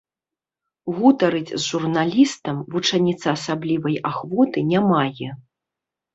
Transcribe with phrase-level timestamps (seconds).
[0.99, 5.29] Гутарыць з журналістам вучаніца асаблівай ахвоты не мае.